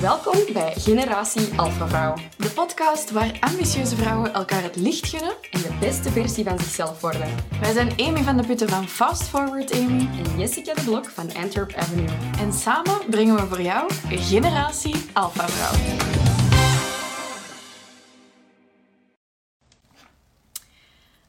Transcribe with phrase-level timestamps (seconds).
[0.00, 2.14] Welkom bij Generatie Alpha Vrouw.
[2.36, 7.00] De podcast waar ambitieuze vrouwen elkaar het licht gunnen en de beste versie van zichzelf
[7.00, 7.34] worden.
[7.60, 11.34] Wij zijn Amy van de Putten van Fast Forward Amy en Jessica de Blok van
[11.34, 12.08] Antwerp Avenue.
[12.38, 16.08] En samen brengen we voor jou Generatie Alpha Vrouw.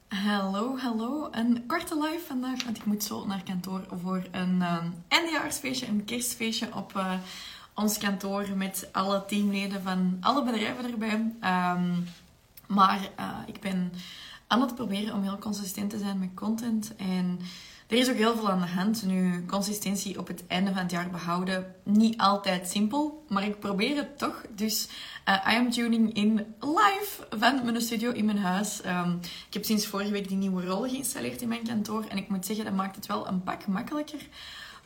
[0.08, 1.28] Hallo, hallo.
[1.32, 4.78] Een korte live vandaag, want ik moet zo naar kantoor voor een uh,
[5.08, 7.14] eindejaarsfeestje, een kerstfeestje op uh,
[7.76, 11.34] ons kantoor met alle teamleden van alle bedrijven erbij.
[11.74, 12.08] Um,
[12.68, 13.92] maar uh, ik ben
[14.48, 16.96] aan het proberen om heel consistent te zijn met content.
[16.96, 17.40] En
[17.88, 19.06] er is ook heel veel aan de hand.
[19.06, 23.96] Nu, consistentie op het einde van het jaar behouden, niet altijd simpel, maar ik probeer
[23.96, 24.42] het toch.
[24.56, 24.88] Dus
[25.28, 28.82] uh, I am tuning in live van mijn studio in mijn huis.
[28.86, 32.06] Um, ik heb sinds vorige week die nieuwe rol geïnstalleerd in mijn kantoor.
[32.10, 34.28] En ik moet zeggen, dat maakt het wel een pak makkelijker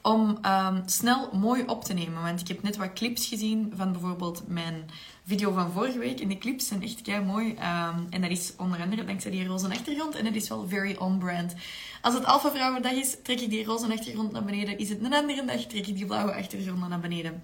[0.06, 2.22] om um, snel mooi op te nemen.
[2.22, 4.90] Want ik heb net wat clips gezien van bijvoorbeeld mijn
[5.26, 6.20] video van vorige week.
[6.20, 7.50] En die clips zijn echt kei mooi.
[7.50, 10.16] Um, en dat is onder andere dankzij die roze achtergrond.
[10.16, 11.54] En dat is wel very on-brand.
[12.02, 14.78] Als het Alpha Vrouwendag is, trek ik die roze achtergrond naar beneden.
[14.78, 17.44] Is het een andere dag, trek ik die blauwe achtergrond naar beneden.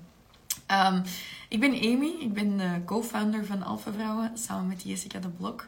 [0.72, 1.02] Um,
[1.50, 2.16] ik ben Amy.
[2.20, 4.32] Ik ben de co-founder van Alpha Vrouwen.
[4.38, 5.68] Samen met Jessica de Blok.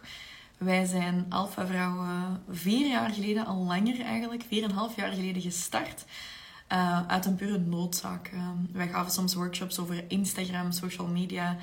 [0.58, 5.12] Wij zijn Alpha Vrouwen vier jaar geleden, al langer eigenlijk, vier en een half jaar
[5.12, 6.06] geleden gestart.
[6.74, 8.32] Uh, uit een pure noodzaak.
[8.34, 11.58] Uh, wij gaven soms workshops over Instagram, social media.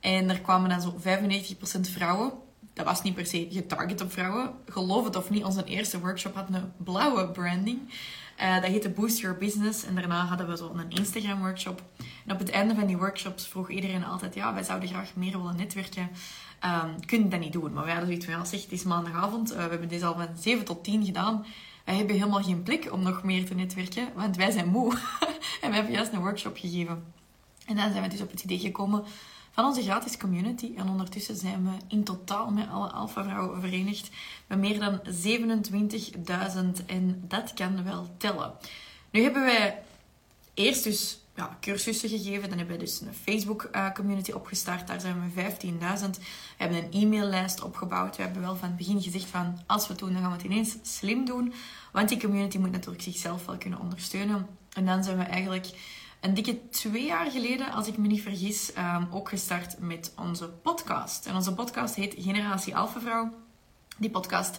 [0.00, 2.32] En er kwamen dan zo 95% vrouwen.
[2.72, 4.50] Dat was niet per se getarget op vrouwen.
[4.68, 7.78] Geloof het of niet, onze eerste workshop had een blauwe branding.
[8.40, 9.84] Uh, dat heette Boost Your Business.
[9.84, 11.82] En daarna hadden we een Instagram workshop.
[12.26, 14.34] En op het einde van die workshops vroeg iedereen altijd...
[14.34, 16.10] Ja, wij zouden graag meer willen netwerken.
[16.64, 17.72] Um, kun je dat niet doen?
[17.72, 18.34] Maar wij hadden zoiets van...
[18.34, 19.54] Ja, zeg, het is maandagavond.
[19.54, 21.44] we hebben dit al van 7 tot 10 gedaan
[21.84, 24.92] wij hebben helemaal geen plek om nog meer te netwerken, want wij zijn moe.
[25.62, 27.04] en we hebben juist een workshop gegeven.
[27.66, 29.04] En dan zijn we dus op het idee gekomen
[29.50, 30.72] van onze gratis community.
[30.76, 34.10] En ondertussen zijn we in totaal met alle Alpha-vrouwen verenigd
[34.46, 35.00] met meer dan
[36.80, 36.86] 27.000.
[36.86, 38.52] En dat kan wel tellen.
[39.10, 39.82] Nu hebben wij
[40.54, 42.48] eerst dus ja, cursussen gegeven.
[42.48, 44.86] Dan hebben we dus een Facebook-community opgestart.
[44.86, 46.10] Daar zijn we 15.000.
[46.10, 46.18] We
[46.56, 48.16] hebben een e-maillijst opgebouwd.
[48.16, 49.58] We hebben wel van het begin gezegd van...
[49.66, 51.52] Als we het doen, dan gaan we het ineens slim doen.
[51.92, 54.46] Want die community moet natuurlijk zichzelf wel kunnen ondersteunen.
[54.72, 55.66] En dan zijn we eigenlijk
[56.20, 60.48] een dikke twee jaar geleden, als ik me niet vergis, um, ook gestart met onze
[60.48, 61.26] podcast.
[61.26, 63.30] En onze podcast heet Generatie Alpha Vrouw.
[63.96, 64.58] Die podcast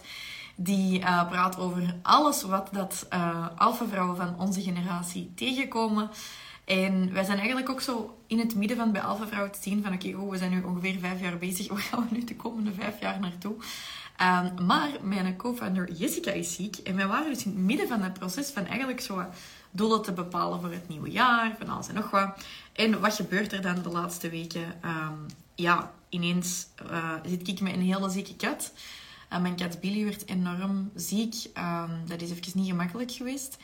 [0.56, 6.10] die uh, praat over alles wat dat uh, alpha vrouwen van onze generatie tegenkomen.
[6.66, 9.82] En wij zijn eigenlijk ook zo in het midden van bij Alpha Vrouw te zien
[9.82, 11.68] van oké, oh, we zijn nu ongeveer vijf jaar bezig.
[11.72, 13.54] Waar gaan we nu de komende vijf jaar naartoe?
[14.22, 16.76] Um, maar mijn co-founder Jessica is ziek.
[16.76, 19.24] En wij waren dus in het midden van het proces van eigenlijk zo
[19.70, 21.54] doelen te bepalen voor het nieuwe jaar.
[21.58, 22.44] Van alles en nog wat.
[22.72, 24.64] En wat gebeurt er dan de laatste weken?
[24.84, 28.72] Um, ja, ineens uh, zit ik met een hele zieke kat.
[29.32, 31.34] Uh, mijn kat Billy werd enorm ziek.
[31.58, 33.56] Um, dat is even niet gemakkelijk geweest.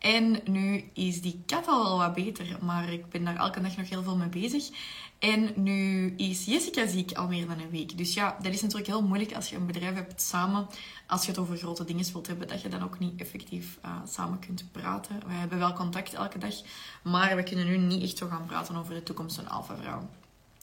[0.00, 3.88] En nu is die kat al wat beter, maar ik ben daar elke dag nog
[3.88, 4.70] heel veel mee bezig.
[5.18, 7.98] En nu is Jessica ziek al meer dan een week.
[7.98, 10.66] Dus ja, dat is natuurlijk heel moeilijk als je een bedrijf hebt samen.
[11.06, 13.96] Als je het over grote dingen wilt hebben, dat je dan ook niet effectief uh,
[14.06, 15.20] samen kunt praten.
[15.26, 16.54] We hebben wel contact elke dag,
[17.02, 20.08] maar we kunnen nu niet echt zo gaan praten over de toekomst van Alpha Vrouw.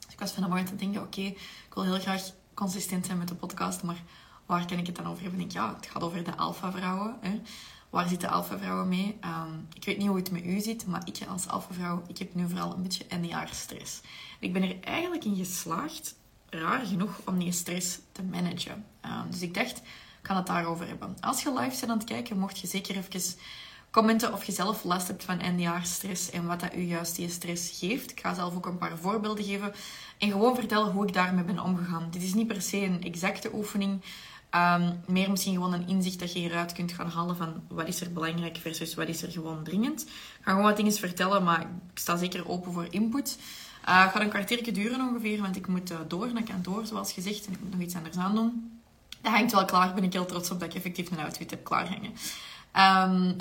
[0.05, 2.23] Dus ik was vanmorgen te denken, oké, ik wil heel graag
[2.53, 4.03] consistent zijn met de podcast, maar
[4.45, 5.39] waar kan ik het dan over hebben?
[5.39, 7.17] Ik denk, ja, het gaat over de Alpha Vrouwen.
[7.21, 7.41] Hè.
[7.89, 9.17] Waar zitten alfa-vrouwen mee?
[9.25, 12.35] Um, ik weet niet hoe het met u zit, maar ik als alfa-vrouw, ik heb
[12.35, 13.05] nu vooral een beetje
[13.55, 14.01] stress.
[14.39, 16.15] Ik ben er eigenlijk in geslaagd,
[16.49, 18.85] raar genoeg, om die stress te managen.
[19.05, 19.83] Um, dus ik dacht, ik
[20.21, 21.17] kan het daarover hebben.
[21.19, 23.35] Als je live bent aan het kijken, mocht je zeker even
[23.91, 25.39] commenten of je zelf last hebt van
[25.83, 28.11] stress en wat dat u juist die stress geeft.
[28.11, 29.73] Ik ga zelf ook een paar voorbeelden geven
[30.17, 32.07] en gewoon vertellen hoe ik daarmee ben omgegaan.
[32.11, 34.01] Dit is niet per se een exacte oefening.
[34.55, 38.01] Um, meer misschien gewoon een inzicht dat je hieruit kunt gaan halen van wat is
[38.01, 40.01] er belangrijk versus wat is er gewoon dringend.
[40.01, 43.37] Ik ga gewoon wat dingen vertellen, maar ik sta zeker open voor input.
[43.89, 47.13] Uh, het gaat een kwartiertje duren ongeveer, want ik moet uh, door naar kantoor, zoals
[47.13, 47.45] gezegd.
[47.45, 48.79] En ik moet nog iets anders aan doen.
[49.21, 49.93] Dat hangt wel klaar.
[49.93, 52.13] Ben ik heel trots op dat ik effectief mijn outfit heb klaarhangen.
[52.77, 53.35] Um,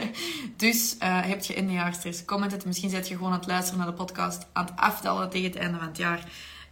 [0.56, 2.64] dus uh, heb je in de comment het.
[2.64, 5.58] Misschien zet je gewoon aan het luisteren naar de podcast, aan het aftellen tegen het
[5.58, 6.24] einde van het jaar.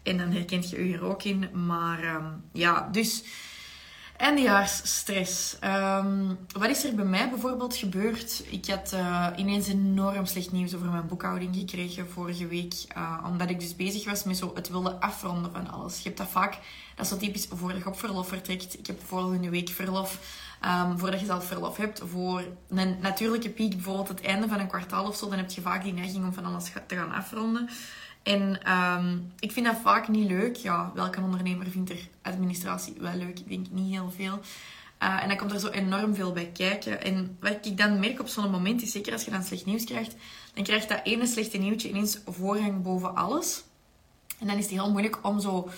[0.02, 1.66] En dan herkent je u hier ook in.
[1.66, 3.22] Maar um, ja, dus
[4.16, 5.56] Eindejaarsstress.
[5.64, 8.44] Um, wat is er bij mij bijvoorbeeld gebeurd?
[8.50, 12.74] Ik had uh, ineens enorm slecht nieuws over mijn boekhouding gekregen vorige week.
[12.96, 15.96] Uh, omdat ik dus bezig was met zo het willen afronden van alles.
[15.96, 16.58] Je hebt dat vaak,
[16.94, 18.78] dat is zo typisch voordat je op verlof vertrekt.
[18.78, 20.18] Ik heb volgende week verlof.
[20.64, 22.02] Um, voordat je zelf verlof hebt.
[22.04, 25.60] Voor een natuurlijke piek, bijvoorbeeld het einde van een kwartaal of zo, dan heb je
[25.60, 27.68] vaak die neiging om van alles te gaan afronden.
[28.26, 30.56] En ehm, ik vind dat vaak niet leuk.
[30.56, 33.38] Ja, welke ondernemer vindt er administratie wel leuk?
[33.38, 34.40] Ik denk niet heel veel.
[35.02, 37.02] Uh, en dan komt er zo enorm veel bij kijken.
[37.02, 39.84] En wat ik dan merk op zo'n moment is, zeker als je dan slecht nieuws
[39.84, 40.14] krijgt,
[40.54, 43.64] dan krijgt dat ene slechte nieuwtje ineens voorrang boven alles.
[44.38, 45.68] En dan is het heel moeilijk om zo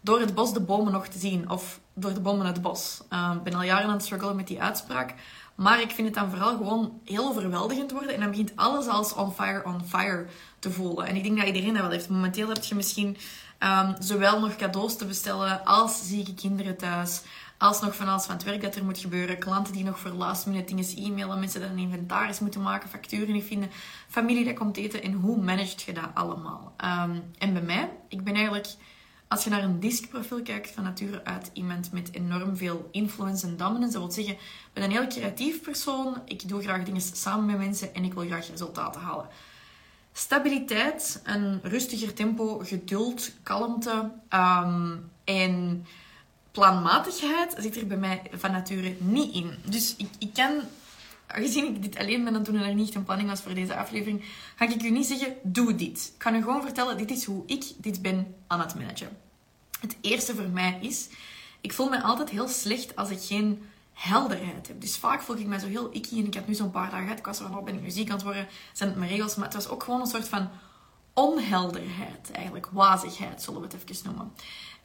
[0.00, 1.50] door het bos de bomen nog te zien.
[1.50, 3.02] Of door de bomen het bos.
[3.12, 5.14] Uh, ik ben al jaren aan het struggelen met die uitspraak.
[5.58, 8.14] Maar ik vind het dan vooral gewoon heel overweldigend worden.
[8.14, 10.26] En dan begint alles als on fire, on fire
[10.58, 11.06] te voelen.
[11.06, 12.08] En ik denk dat iedereen dat wel heeft.
[12.08, 13.16] Momenteel heb je misschien
[13.58, 17.22] um, zowel nog cadeaus te bestellen als zieke kinderen thuis.
[17.58, 19.38] Als nog van alles van het werk dat er moet gebeuren.
[19.38, 21.38] Klanten die nog voor last minute dingen e-mailen.
[21.38, 22.88] Mensen die een inventaris moeten maken.
[22.88, 23.70] Facturen niet vinden.
[24.08, 25.02] Familie dat komt eten.
[25.02, 26.74] En hoe managt je dat allemaal?
[26.84, 28.68] Um, en bij mij, ik ben eigenlijk
[29.28, 33.56] als je naar een diskprofiel kijkt, van nature uit iemand met enorm veel influence en
[33.56, 33.98] dominance.
[33.98, 36.16] Dat wil zeggen, ik ben een heel creatief persoon.
[36.24, 39.28] Ik doe graag dingen samen met mensen en ik wil graag resultaten halen.
[40.12, 45.86] Stabiliteit, een rustiger tempo, geduld, kalmte um, en
[46.50, 49.54] planmatigheid zit er bij mij van nature niet in.
[49.64, 50.60] Dus ik, ik kan
[51.28, 54.24] aangezien ik dit alleen ben en toen er niet een planning was voor deze aflevering,
[54.56, 56.10] ga ik u niet zeggen, doe dit.
[56.12, 59.16] Ik kan u gewoon vertellen, dit is hoe ik dit ben aan het managen.
[59.80, 61.08] Het eerste voor mij is,
[61.60, 64.80] ik voel me altijd heel slecht als ik geen helderheid heb.
[64.80, 67.08] Dus vaak voel ik me zo heel icky en ik heb nu zo'n paar dagen
[67.08, 67.18] uit.
[67.18, 69.44] Ik was er van, ben ik muziek aan het worden, zijn het mijn regels, maar
[69.44, 70.48] het was ook gewoon een soort van
[71.12, 74.32] onhelderheid, eigenlijk wazigheid, zullen we het even noemen.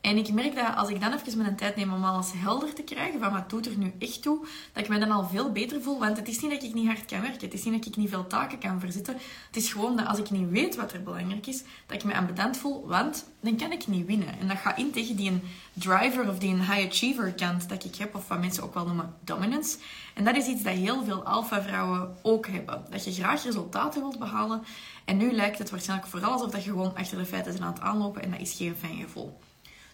[0.04, 2.82] En ik merk dat als ik dan even mijn tijd neem om alles helder te
[2.82, 5.82] krijgen, van wat doet er nu echt toe, dat ik me dan al veel beter
[5.82, 6.00] voel.
[6.00, 7.96] Want het is niet dat ik niet hard kan werken, het is niet dat ik
[7.96, 9.14] niet veel taken kan verzetten.
[9.48, 12.16] Het is gewoon dat als ik niet weet wat er belangrijk is, dat ik me
[12.16, 14.40] ambetant voel, want dan kan ik niet winnen.
[14.40, 15.42] En dat gaat in tegen die
[15.74, 19.16] driver of die high achiever kant dat ik heb, of wat mensen ook wel noemen
[19.24, 19.78] dominance.
[20.14, 22.86] En dat is iets dat heel veel alpha-vrouwen ook hebben.
[22.90, 24.64] Dat je graag resultaten wilt behalen.
[25.06, 27.82] En nu lijkt het waarschijnlijk vooral alsof dat je gewoon achter de feiten aan het
[27.82, 29.40] aanlopen en dat is geen fijn gevoel.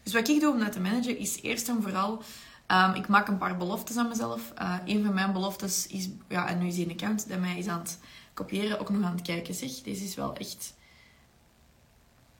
[0.03, 2.23] Dus wat ik doe om dat te managen is eerst en vooral,
[2.67, 4.53] um, ik maak een paar beloftes aan mezelf.
[4.61, 7.67] Uh, een van mijn beloftes is, ja, en nu is een account dat mij is
[7.67, 7.99] aan het
[8.33, 9.53] kopiëren, ook nog aan het kijken.
[9.53, 10.73] Zeg, deze is wel echt,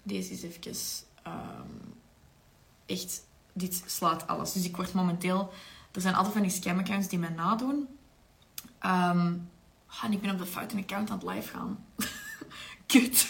[0.04, 0.74] deze is even,
[1.28, 1.94] um,
[2.86, 3.24] echt,
[3.54, 4.54] dit slaat alles.
[4.54, 5.54] Dus ik word momenteel,
[5.92, 7.88] er zijn altijd van die scam accounts die mij nadoen.
[8.86, 9.50] Um,
[10.04, 11.86] en ik ben op de foute account aan het live gaan.
[12.86, 13.28] Kut.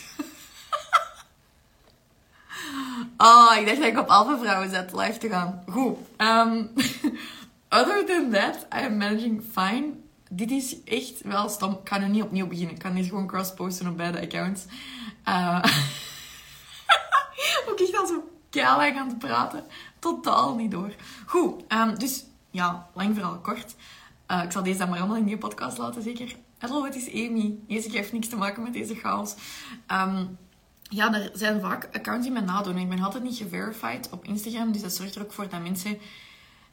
[3.18, 5.64] Oh, ik dacht dat ik op Alpha Vrouwen zat live te gaan.
[5.70, 5.98] Goed.
[6.18, 6.72] Um,
[7.80, 9.92] other than that, I am managing fine.
[10.30, 11.72] Dit is echt wel stom.
[11.72, 12.76] Ik ga er niet opnieuw beginnen.
[12.76, 14.66] Ik kan niet gewoon cross-posten op beide accounts.
[15.28, 15.56] Uh,
[17.70, 19.64] ook echt al zo keihard aan het praten.
[20.00, 20.94] Totaal niet door.
[21.26, 21.64] Goed.
[21.68, 23.76] Um, dus ja, lang vooral kort.
[24.28, 26.36] Uh, ik zal deze dan maar allemaal in die podcast laten, zeker.
[26.58, 27.56] Hallo, het is Amy.
[27.68, 29.36] Deze heeft niks te maken met deze chaos.
[29.92, 30.38] Um,
[30.90, 32.78] ja, er zijn vaak accounts die mij nadoen.
[32.78, 35.98] Ik ben altijd niet geverified op Instagram, dus dat zorgt er ook voor dat mensen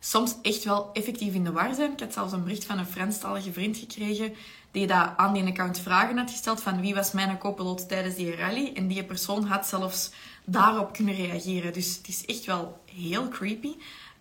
[0.00, 1.92] soms echt wel effectief in de war zijn.
[1.92, 4.34] Ik had zelfs een bericht van een Franstalige vriend gekregen
[4.70, 8.36] die dat aan die account vragen had gesteld van wie was mijn co-piloot tijdens die
[8.36, 8.72] rally.
[8.74, 10.10] En die persoon had zelfs
[10.44, 11.72] daarop kunnen reageren.
[11.72, 13.74] Dus het is echt wel heel creepy.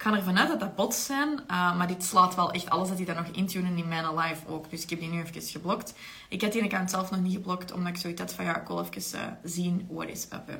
[0.05, 2.87] Ik ga ervan uit dat dat bots zijn, uh, maar dit slaat wel echt alles
[2.87, 4.69] dat die dan nog intunen in mijn live ook.
[4.69, 5.93] Dus ik heb die nu even geblokt.
[6.29, 8.67] Ik had die account zelf nog niet geblokt, omdat ik zoiets had van ja, ik
[8.67, 10.47] wil even uh, zien what is up.
[10.47, 10.53] Hè.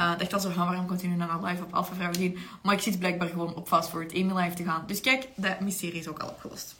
[0.00, 2.38] Uh, dacht al zo, waarom continu naar een live op Alpha zien?
[2.62, 4.84] Maar ik zit blijkbaar gewoon op fast forward Amy live te gaan.
[4.86, 6.74] Dus kijk, dat mysterie is ook al opgelost.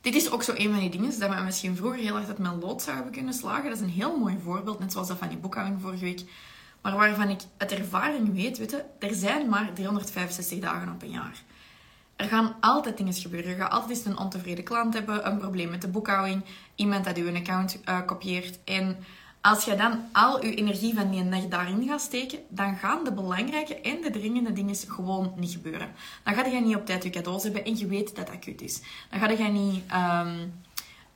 [0.00, 2.38] Dit is ook zo een van die dingen dat we misschien vroeger heel erg uit
[2.38, 3.64] mijn lood zouden kunnen slagen.
[3.64, 6.22] Dat is een heel mooi voorbeeld, net zoals dat van die boekhouding vorige week
[6.88, 11.10] maar waarvan ik uit ervaring weet, weet je, er zijn maar 365 dagen op een
[11.10, 11.42] jaar.
[12.16, 13.50] Er gaan altijd dingen gebeuren.
[13.50, 17.16] Je gaat altijd eens een ontevreden klant hebben, een probleem met de boekhouding, iemand dat
[17.16, 18.58] je account uh, kopieert.
[18.64, 18.96] En
[19.40, 23.12] als je dan al je energie van die nacht daarin gaat steken, dan gaan de
[23.12, 25.88] belangrijke en de dringende dingen gewoon niet gebeuren.
[26.24, 28.60] Dan ga je niet op tijd je cadeaus hebben en je weet dat dat kut
[28.60, 28.80] is.
[29.10, 29.82] Dan ga je niet...
[29.92, 30.66] Um,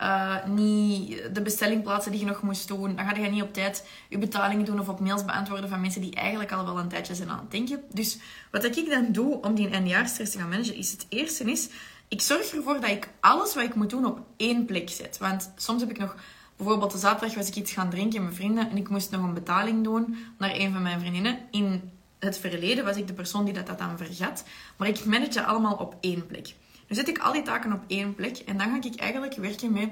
[0.03, 2.97] uh, niet de bestelling plaatsen die je nog moest doen.
[2.97, 6.01] Dan ga je niet op tijd je betalingen doen of op mails beantwoorden van mensen
[6.01, 7.83] die eigenlijk al wel een tijdje zijn aan het denken.
[7.93, 8.19] Dus
[8.51, 11.69] wat ik dan doe om die eindjaarstress te gaan managen, is het eerste is,
[12.09, 15.19] ik zorg ervoor dat ik alles wat ik moet doen op één plek zet.
[15.19, 16.17] Want soms heb ik nog,
[16.57, 19.35] bijvoorbeeld de zaterdag was ik iets gaan drinken met vrienden en ik moest nog een
[19.35, 21.39] betaling doen naar een van mijn vriendinnen.
[21.51, 24.45] In het verleden was ik de persoon die dat, dat dan vergat.
[24.77, 26.55] Maar ik manage allemaal op één plek.
[26.93, 29.73] Nu zet ik al die taken op één plek en dan ga ik eigenlijk werken
[29.73, 29.89] met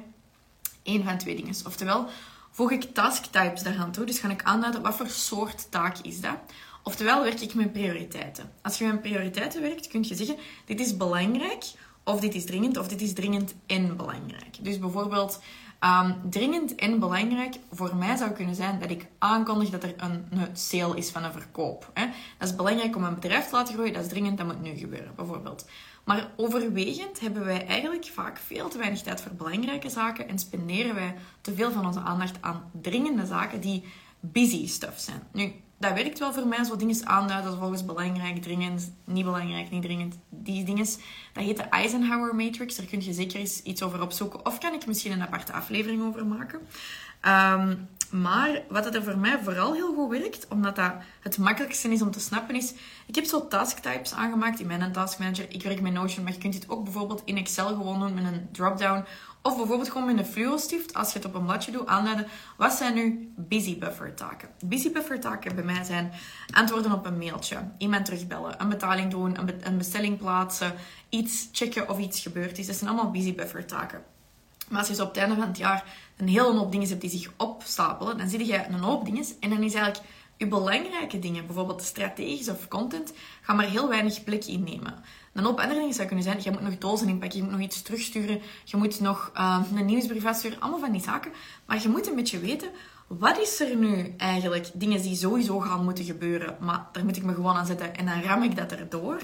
[0.82, 1.54] één van twee dingen.
[1.66, 2.06] Oftewel,
[2.50, 4.04] voeg ik task types daaraan toe.
[4.04, 6.36] Dus ga ik aanduiden wat voor soort taak is dat.
[6.82, 8.52] Oftewel, werk ik met prioriteiten.
[8.62, 11.64] Als je met prioriteiten werkt, kun je zeggen, dit is belangrijk,
[12.04, 14.64] of dit is dringend, of dit is dringend en belangrijk.
[14.64, 15.40] Dus bijvoorbeeld,
[15.80, 20.26] Ehm, dringend en belangrijk voor mij zou kunnen zijn dat ik aankondig dat er een,
[20.52, 21.90] sale is van een verkoop.
[21.94, 22.06] Hè.
[22.38, 23.92] Dat is belangrijk om een bedrijf te laten groeien.
[23.92, 25.66] Dat is dringend, dat moet nu gebeuren, bijvoorbeeld.
[26.04, 30.94] Maar overwegend hebben wij eigenlijk vaak veel te weinig tijd voor belangrijke zaken en spenderen
[30.94, 33.84] wij te veel van onze aandacht aan dringende zaken die
[34.20, 35.22] busy stuff zijn.
[35.32, 39.82] Nu, dat werkt wel voor mij, zo dingen aanduiden volgens belangrijk, dringend, niet belangrijk, niet
[39.82, 40.18] dringend.
[40.28, 40.86] Die dingen,
[41.32, 42.76] dat heet de Eisenhower Matrix.
[42.76, 44.46] Daar kun je zeker eens iets over opzoeken.
[44.46, 46.60] Of kan ik misschien een aparte aflevering over maken.
[47.20, 47.74] Ehm,
[48.10, 52.10] maar wat er voor mij vooral heel goed werkt, omdat dat het makkelijkste is om
[52.10, 52.74] te snappen, is...
[53.06, 55.46] Ik heb zo task types aangemaakt in mijn task manager.
[55.48, 58.24] Ik werk met Notion, maar je kunt dit ook bijvoorbeeld in Excel gewoon doen met
[58.24, 59.04] een drop-down.
[59.42, 62.26] Of bijvoorbeeld gewoon met een fluo-stift, als je het op een bladje doet, aanduiden.
[62.56, 64.48] Wat zijn nu busy buffer taken?
[64.64, 66.12] Busy buffer taken bij mij zijn
[66.54, 70.74] antwoorden op een mailtje, iemand terugbellen, een betaling doen, een, bestelling plaatsen,
[71.08, 72.66] iets checken of iets gebeurd is.
[72.66, 74.02] Dat zijn allemaal busy buffer taken.
[74.70, 75.84] Maar als je op het einde van het jaar
[76.16, 79.24] een hele hoop dingen hebt die zich opstapelen, dan zie je een hoop dingen.
[79.40, 84.24] En dan is eigenlijk je belangrijke dingen, bijvoorbeeld strategisch of content, gaan maar heel weinig
[84.24, 84.94] plek innemen.
[85.32, 87.60] Een hoop andere dingen zou kunnen zijn, je moet nog dozen inpakken, je moet nog
[87.60, 91.32] iets terugsturen, je moet nog uh, een nieuwsbrief uitsturen, allemaal van die zaken.
[91.66, 92.68] Maar je moet een beetje weten,
[93.06, 94.70] wat is er nu eigenlijk?
[94.74, 98.06] Dingen die sowieso gaan moeten gebeuren, maar daar moet ik me gewoon aan zetten en
[98.06, 99.22] dan ram ik dat erdoor.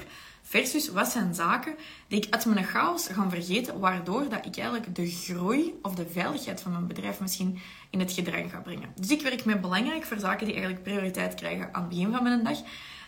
[0.48, 1.74] Versus, wat zijn zaken
[2.08, 6.06] die ik uit mijn chaos ga vergeten, waardoor dat ik eigenlijk de groei of de
[6.06, 7.58] veiligheid van mijn bedrijf misschien
[7.90, 8.88] in het gedrang ga brengen.
[8.94, 12.22] Dus ik werk met belangrijk voor zaken die eigenlijk prioriteit krijgen aan het begin van
[12.22, 12.58] mijn dag.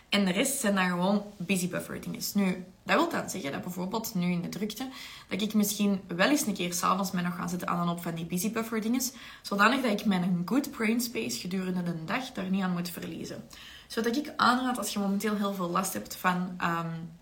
[0.09, 2.21] En de rest zijn dan gewoon busy buffer dingen.
[2.33, 4.89] Nu, dat wil dan zeggen dat bijvoorbeeld nu in de drukte,
[5.27, 8.01] dat ik misschien wel eens een keer s'avonds mij nog ga zitten aan een op
[8.01, 9.01] van die busy buffer dingen,
[9.41, 13.43] zodanig dat ik mijn good brain space gedurende de dag daar niet aan moet verliezen.
[13.87, 17.17] Zodat ik aanraad als je momenteel heel veel last hebt van um,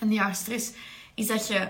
[0.00, 0.72] een jaar stress,
[1.14, 1.68] is dat je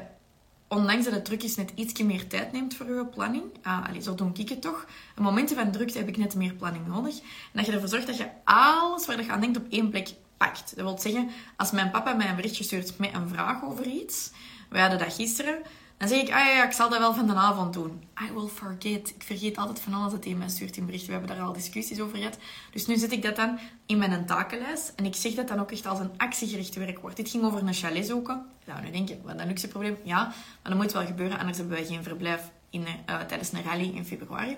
[0.68, 3.44] ondanks dat het druk is, net ietsje meer tijd neemt voor je planning.
[3.62, 4.86] Ah, zo doe ik het toch.
[5.16, 7.18] In momenten van drukte heb ik net meer planning nodig.
[7.18, 10.08] En dat je ervoor zorgt dat je alles waar je aan denkt op één plek
[10.36, 10.76] pakt.
[10.76, 14.30] Dat wil zeggen, als mijn papa mij een berichtje stuurt met een vraag over iets,
[14.68, 15.62] we hadden dat gisteren,
[15.96, 18.04] dan zeg ik, ah ja, ik zal dat wel van de avond doen.
[18.22, 19.14] I will forget.
[19.14, 21.06] Ik vergeet altijd van alles dat hij mij stuurt in bericht.
[21.06, 22.38] We hebben daar al discussies over gehad.
[22.70, 24.92] Dus nu zet ik dat dan in mijn takenlijst.
[24.96, 27.16] En ik zeg dat dan ook echt als een actiegericht werk wordt.
[27.16, 28.46] Dit ging over een chalet zoeken.
[28.64, 29.96] Nou, nu denk je, wat een luxe probleem.
[30.04, 30.24] Ja,
[30.62, 33.90] maar dat moet wel gebeuren, anders hebben wij geen verblijf in, uh, tijdens een rally
[33.94, 34.56] in februari.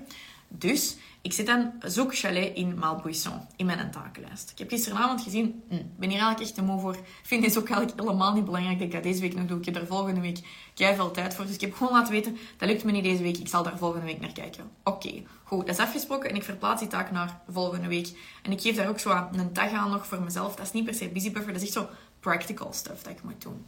[0.49, 4.51] Dus ik zit dan zoek chalet in Malbuisson in mijn takenlijst.
[4.51, 6.97] Ik heb gisteravond gezien, hm, ben hier eigenlijk echt te moe voor.
[7.23, 9.59] Vind het ook eigenlijk helemaal niet belangrijk dat ik dat deze week nog doe.
[9.59, 10.39] Ik heb er volgende week
[10.75, 11.47] veel tijd voor.
[11.47, 13.37] Dus ik heb gewoon laten weten, dat lukt me niet deze week.
[13.37, 14.71] Ik zal daar volgende week naar kijken.
[14.85, 15.67] Oké, goed.
[15.67, 18.09] Dat is afgesproken en ik verplaats die taak naar volgende week.
[18.43, 20.57] En ik geef daar ook zo een dag aan nog voor mezelf.
[20.57, 21.89] Dat is niet per se busy buffer, dat is echt zo
[22.21, 23.67] practical stuff dat ik moet doen.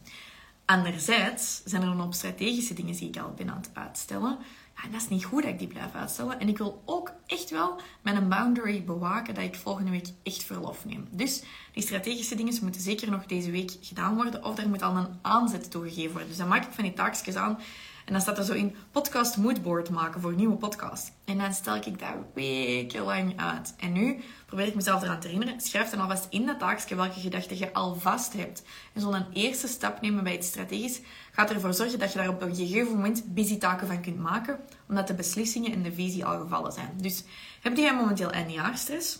[0.65, 4.37] Anderzijds zijn er op strategische dingen die ik al ben aan het uitstellen.
[4.83, 6.39] Ja, dat is niet goed dat ik die blijf uitstellen.
[6.39, 10.43] En ik wil ook echt wel met een boundary bewaken dat ik volgende week echt
[10.43, 11.07] verlof neem.
[11.11, 14.43] Dus die strategische dingen moeten zeker nog deze week gedaan worden.
[14.43, 16.27] Of er moet al een aanzet toegegeven worden.
[16.27, 17.59] Dus dan maak ik van die taakjes aan.
[18.11, 21.11] En dan staat er zo in podcast moodboard maken voor nieuwe podcast.
[21.25, 23.73] En dan stel ik dat wekenlang uit.
[23.77, 25.61] En nu probeer ik mezelf eraan te herinneren.
[25.61, 28.63] Schrijf dan alvast in dat taakje welke gedachten je al vast hebt.
[28.93, 31.01] En zo'n eerste stap nemen bij het strategisch
[31.31, 34.59] gaat ervoor zorgen dat je daar op een gegeven moment busy taken van kunt maken.
[34.87, 36.93] Omdat de beslissingen en de visie al gevallen zijn.
[36.95, 37.23] Dus
[37.61, 39.19] heb jij momenteel eindjaarstress?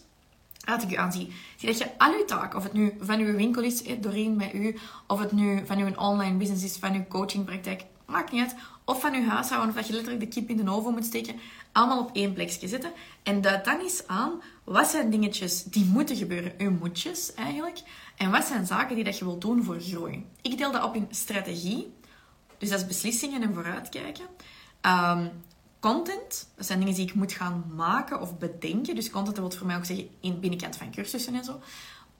[0.65, 1.33] Laat ik u aanzien.
[1.57, 4.53] Zie dat je al uw taken, of het nu van uw winkel is, doorheen met
[4.53, 8.55] u, of het nu van uw online business is, van uw coachingpraktijk, maakt niet uit.
[8.85, 11.39] Of van je huishouden, of dat je letterlijk de kip in de oven moet steken.
[11.71, 12.91] Allemaal op één plekje zetten.
[13.23, 16.53] En duid dan eens aan, wat zijn dingetjes die moeten gebeuren?
[16.57, 17.81] Uw moetjes eigenlijk.
[18.17, 20.25] En wat zijn zaken die dat je wilt doen voor groei?
[20.41, 21.93] Ik deel dat op in strategie.
[22.57, 24.25] Dus dat is beslissingen en vooruitkijken.
[24.81, 25.31] Um,
[25.79, 28.95] content, dat zijn dingen die ik moet gaan maken of bedenken.
[28.95, 31.59] Dus content, wil voor mij ook zeggen in binnenkant van cursussen en zo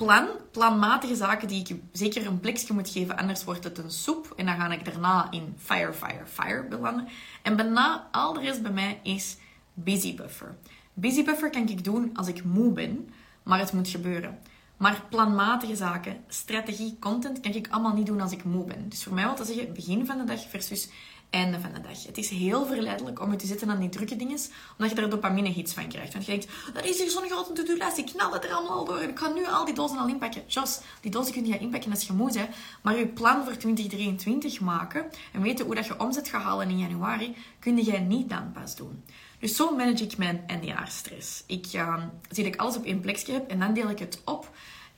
[0.06, 4.34] plan, planmatige zaken die ik zeker een plekje moet geven, anders wordt het een soep.
[4.36, 7.08] En dan ga ik daarna in fire, fire, fire belanden.
[7.42, 9.38] En bijna al de rest bij mij is
[9.74, 10.56] busy buffer.
[10.94, 13.10] Busy buffer kan ik doen als ik moe ben,
[13.44, 14.40] maar het moet gebeuren.
[14.78, 18.90] Maar planmatige zaken, strategie, content kan ik allemaal niet doen als ik moe ben.
[18.90, 20.90] Dus voor mij wil dat zeggen begin van de dag versus
[21.32, 22.06] einde van de dag.
[22.06, 24.40] Het is heel verleidelijk om je te zitten aan die drukke dingen,
[24.78, 26.14] omdat je daar dopamine-hits van krijgt.
[26.14, 28.86] Want je denkt, dat is hier zo'n grote to-do-lijst, ik knal het er allemaal al
[28.86, 30.44] door ik ga nu al die dozen al inpakken.
[30.48, 32.50] Jos, die dozen kun je inpakken als je moe bent,
[32.82, 36.80] maar je plan voor 2023 maken en weten hoe dat je omzet gaat halen in
[36.80, 39.04] januari, kun jij niet dan pas doen.
[39.40, 41.44] Dus zo manage ik mijn eindjaarstress.
[41.48, 44.22] Ik uh, zie dat ik alles op één plekje heb en dan deel ik het
[44.26, 44.50] op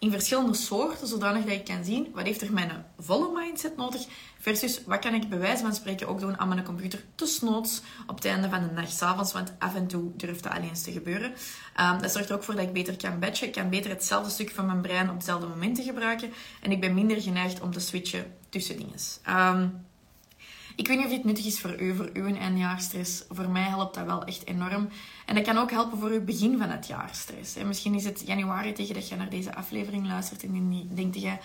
[0.04, 4.06] in verschillende soorten, zodanig dat ik kan zien wat heeft er mijn volle mindset nodig
[4.40, 8.16] versus wat kan ik bij wijze van spreken ook doen aan mijn computer tussenoods op
[8.16, 10.92] het einde van de dag, s'avonds, want af en toe durft dat alleen eens te
[10.92, 11.34] gebeuren.
[11.80, 13.48] Um, dat zorgt er ook voor dat ik beter kan batchen.
[13.48, 16.94] Ik kan beter hetzelfde stuk van mijn brein op hetzelfde moment gebruiken en ik ben
[16.94, 19.00] minder geneigd om te switchen tussen dingen.
[19.58, 19.86] Um,
[20.76, 23.24] ik weet niet of dit nuttig is voor u, voor uw eindjaarstress.
[23.30, 24.90] Voor mij helpt dat wel echt enorm.
[25.26, 27.56] En dat kan ook helpen voor uw begin van het jaar stress.
[27.56, 31.38] Misschien is het januari tegen dat je naar deze aflevering luistert en denkt je...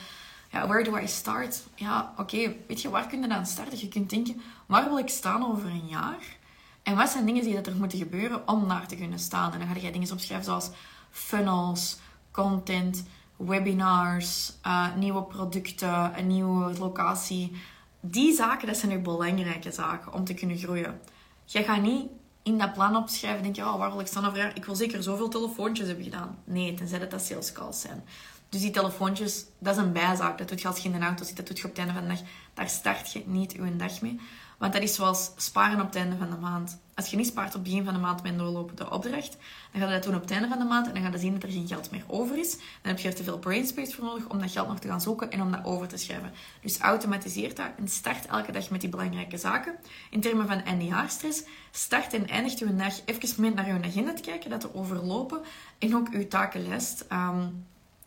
[0.50, 1.62] Ja, where do I start?
[1.74, 3.80] Ja, oké, weet je, waar kun je dan starten?
[3.80, 6.36] Je kunt denken, waar wil ik staan over een jaar?
[6.82, 9.52] En wat zijn dingen die er moeten gebeuren om daar te kunnen staan?
[9.52, 10.70] En dan ga je dingen opschrijven zoals
[11.10, 11.98] funnels,
[12.30, 13.04] content,
[13.36, 17.52] webinars, uh, nieuwe producten, een nieuwe locatie
[18.00, 21.00] die zaken, dat zijn nu belangrijke zaken om te kunnen groeien.
[21.44, 22.08] Je gaat niet
[22.42, 24.56] in dat plan opschrijven, denk je, oh, waar wil ik staan over jaar?
[24.56, 26.38] Ik wil zeker zoveel telefoontjes hebben gedaan.
[26.44, 28.04] Nee, tenzij dat dat sales calls zijn.
[28.48, 30.38] Dus die telefoontjes, dat is een bijzaak.
[30.38, 31.94] Dat doet je als je in de auto zit, dat doet je op het einde
[31.94, 32.22] van de dag.
[32.54, 34.20] Daar start je niet je dag mee.
[34.58, 36.78] Want dat is zoals sparen op het einde van de maand.
[36.94, 39.36] Als je niet spaart op het begin van de maand met een doorlopende opdracht,
[39.72, 41.18] dan ga je dat doen op het einde van de maand en dan ga je
[41.18, 42.50] zien dat er geen geld meer over is.
[42.50, 45.00] Dan heb je er te veel brainspace voor nodig om dat geld nog te gaan
[45.00, 46.32] zoeken en om dat over te schrijven.
[46.60, 49.74] Dus automatiseer dat en start elke dag met die belangrijke zaken.
[50.10, 54.22] In termen van eindjaarstress, start en eindigt je dag even met naar je agenda te
[54.22, 55.40] kijken, dat te overlopen
[55.78, 57.04] en ook je takenlijst.
[57.12, 57.66] Um,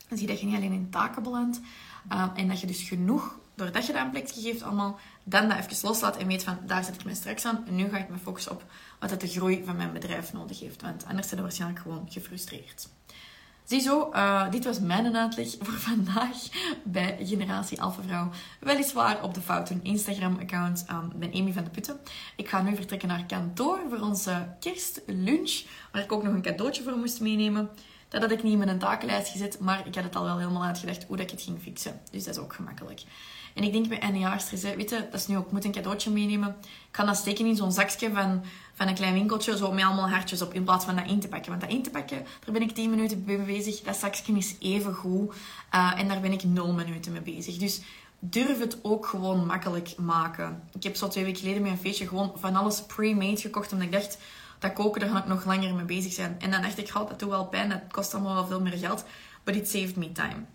[0.10, 1.60] zie dat je niet alleen in taken belandt
[2.12, 5.00] um, en dat je dus genoeg doordat je dat een plekje geeft allemaal,
[5.32, 7.64] dan dat even loslaat en weet van, daar zet ik me straks aan.
[7.68, 8.64] En nu ga ik me focussen op
[9.00, 10.82] wat het de groei van mijn bedrijf nodig heeft.
[10.82, 12.90] Want anders zijn we waarschijnlijk gewoon gefrustreerd.
[13.64, 16.38] Ziezo, uh, dit was mijn uitleg voor vandaag
[16.84, 18.30] bij Generatie Alpha Vrouw.
[18.60, 20.86] Weliswaar op de Fouten Instagram-account.
[21.12, 22.00] Ik ben Amy van de Putten.
[22.36, 26.84] Ik ga nu vertrekken naar kantoor voor onze kerstlunch, waar ik ook nog een cadeautje
[26.84, 27.70] voor moest meenemen.
[28.10, 30.64] Dat had ik niet in mijn takenlijst gezet, maar ik had het al wel helemaal
[30.64, 32.02] uitgelegd hoe dat ik het ging fixen.
[32.12, 33.04] Dus dat is ook gemakkelijk.
[33.54, 36.12] En ik denk bij eindejaarsstress, weet je, dat is nu ook, ik moet een cadeautje
[36.12, 36.56] meenemen.
[36.62, 38.44] Ik kan dat steken in zo'n zakje van,
[38.74, 41.28] van een klein winkeltje, zo met allemaal hartjes op, in plaats van dat in te
[41.28, 41.50] pakken.
[41.50, 43.82] Want dat in te pakken, daar ben ik 10 minuten mee bezig.
[43.82, 45.34] Dat zakje is even goed.
[45.76, 47.58] Uh, en daar ben ik 0 minuten mee bezig.
[47.58, 47.82] Dus
[48.20, 50.64] durf het ook gewoon makkelijk maken.
[50.74, 53.88] Ik heb zo twee weken geleden met een feestje gewoon van alles pre-made gekocht, omdat
[53.88, 54.18] ik dacht,
[54.60, 56.36] dat koken, daar ga ik nog langer mee bezig zijn.
[56.40, 59.04] En dan dacht ik, dat doet wel pijn, dat kost allemaal wel veel meer geld,
[59.44, 60.46] but it saved me time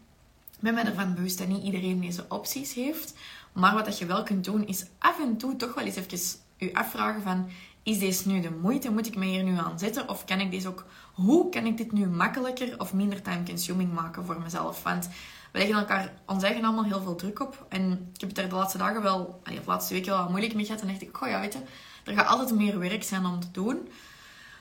[0.61, 3.15] ben mij ervan bewust dat niet iedereen deze opties heeft.
[3.53, 6.19] Maar wat dat je wel kunt doen, is af en toe toch wel eens even
[6.57, 7.49] je afvragen van...
[7.83, 8.91] Is deze nu de moeite?
[8.91, 10.09] Moet ik me hier nu aan zetten?
[10.09, 10.85] Of kan ik deze ook...
[11.13, 14.83] Hoe kan ik dit nu makkelijker of minder time-consuming maken voor mezelf?
[14.83, 15.09] Want
[15.53, 17.67] we leggen elkaar ons eigen allemaal heel veel druk op.
[17.69, 19.41] En ik heb het er de laatste dagen wel...
[19.45, 20.81] De laatste weken wel moeilijk mee gehad.
[20.81, 21.59] En dacht ik, oh ja, weet je...
[22.05, 23.89] Er gaat altijd meer werk zijn om te doen.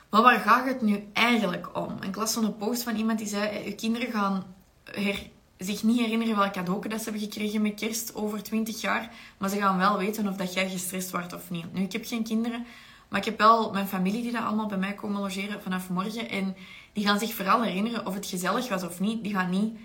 [0.10, 1.98] Maar waar gaat het nu eigenlijk om?
[2.02, 3.66] Ik las zo'n post van iemand die zei...
[3.66, 4.44] Je kinderen gaan
[4.84, 9.12] her zich niet herinneren welk cadeau dat ze hebben gekregen met kerst over 20 jaar.
[9.38, 11.74] Maar ze gaan wel weten of dat jij gestrest wordt of niet.
[11.74, 12.66] Nu, ik heb geen kinderen.
[13.08, 16.30] Maar ik heb wel mijn familie die dat allemaal bij mij komen logeren vanaf morgen.
[16.30, 16.56] En
[16.94, 19.24] die gaan zich vooral herinneren of het gezellig was of niet.
[19.24, 19.78] Die gaan niet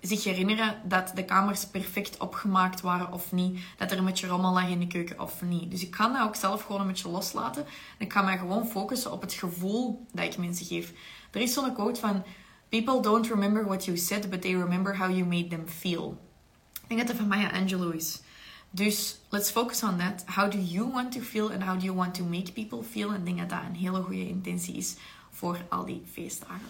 [0.00, 3.60] zich herinneren dat de kamers perfect opgemaakt waren of niet.
[3.76, 5.70] Dat er een beetje rommel lag in de keuken of niet.
[5.70, 7.64] Dus ik kan dat ook zelf gewoon een beetje loslaten.
[7.98, 10.92] En ik ga mij gewoon focussen op het gevoel dat ik mensen geef.
[11.30, 12.24] Er is zo'n quote van...
[12.68, 16.18] People don't remember what you said, but they remember how you made them feel.
[16.88, 18.22] Ik denk dat van Maya Angelou is.
[18.70, 20.24] Dus let's focus on that.
[20.26, 23.08] How do you want to feel and how do you want to make people feel?
[23.08, 24.96] En ik denk dat dat een hele goede intentie is
[25.34, 26.66] voor al die feestdagen.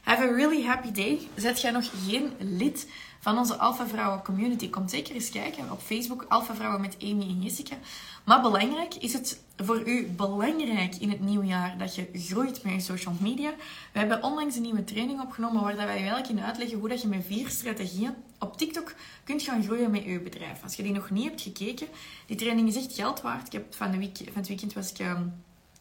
[0.00, 1.28] Have a really happy day.
[1.34, 2.88] Zet jij nog geen lid
[3.20, 4.70] van onze Alpha Vrouwen community?
[4.70, 7.76] Kom zeker eens kijken op Facebook, Alpha Vrouwen met Amy en Jessica.
[8.24, 12.72] Maar belangrijk, is het voor u belangrijk in het nieuwe jaar dat je groeit met
[12.72, 13.50] je social media?
[13.92, 17.08] We hebben onlangs een nieuwe training opgenomen waar wij eigenlijk in uitleggen hoe dat je
[17.08, 20.62] met vier strategieën op TikTok kunt gaan groeien met je bedrijf.
[20.62, 21.86] Als je die nog niet hebt gekeken,
[22.26, 23.46] die training is echt geld waard.
[23.46, 24.98] Ik heb van, de week, van het weekend was ik...
[24.98, 25.22] Ehm,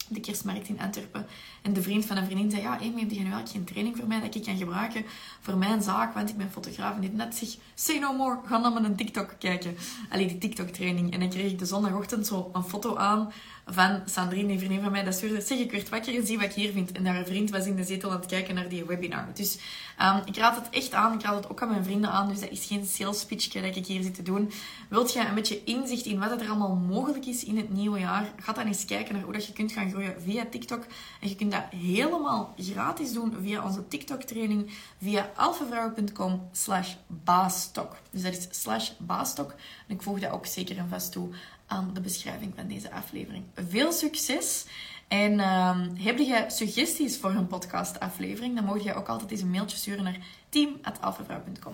[0.09, 1.25] de kerstmarkt in Antwerpen.
[1.61, 3.97] En de vriend van een vriendin zei, ja, Amy, heb je nu eigenlijk geen training
[3.97, 5.05] voor mij dat ik kan gebruiken
[5.41, 7.35] voor mijn zaak, want ik ben fotograaf en dit net.
[7.35, 9.75] Zeg, say no more, ga dan maar een TikTok kijken.
[10.09, 11.13] Allee, die TikTok-training.
[11.13, 13.31] En dan kreeg ik de zondagochtend zo een foto aan
[13.71, 16.45] van Sandrine, een vriendin van mij, dat stuurde, zeg, ik werd wakker en zie wat
[16.45, 16.91] ik hier vind.
[16.91, 19.27] En haar vriend was in de zetel aan het kijken naar die webinar.
[19.33, 19.57] Dus
[20.01, 21.13] um, ik raad het echt aan.
[21.13, 22.27] Ik raad het ook aan mijn vrienden aan.
[22.27, 24.51] Dus dat is geen sales pitch dat ik hier zit te doen.
[24.89, 28.31] Wilt je een beetje inzicht in wat er allemaal mogelijk is in het nieuwe jaar?
[28.39, 30.85] Ga dan eens kijken naar hoe dat je kunt gaan groeien via TikTok.
[31.21, 37.95] En je kunt dat helemaal gratis doen via onze TikTok-training via alfavrouwen.com slash baastok.
[38.11, 39.53] Dus dat is slash baastok.
[39.89, 41.29] En ik voeg dat ook zeker en vast toe
[41.65, 43.43] aan de beschrijving van deze aflevering.
[43.55, 44.65] Veel succes
[45.07, 49.49] En ehm, heb je suggesties voor een podcastaflevering, dan mag je ook altijd eens een
[49.49, 50.17] mailtje sturen naar
[50.49, 51.73] team.alfavrouw.com.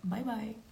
[0.00, 0.71] Bye bye.